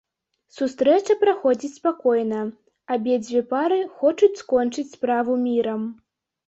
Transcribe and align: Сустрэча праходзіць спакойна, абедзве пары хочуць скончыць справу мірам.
Сустрэча 0.59 1.15
праходзіць 1.23 1.71
спакойна, 1.81 2.39
абедзве 2.97 3.45
пары 3.55 3.79
хочуць 4.01 4.35
скончыць 4.43 4.93
справу 4.99 5.43
мірам. 5.49 5.81